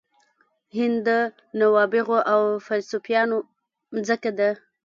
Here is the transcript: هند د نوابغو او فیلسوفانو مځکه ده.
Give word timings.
هند 0.77 0.97
د 1.07 1.09
نوابغو 1.59 2.19
او 2.33 2.41
فیلسوفانو 2.65 3.37
مځکه 3.93 4.31
ده. 4.39 4.49